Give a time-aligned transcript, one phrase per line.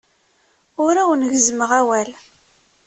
[0.83, 2.09] Ur awen-gezzmeɣ awal.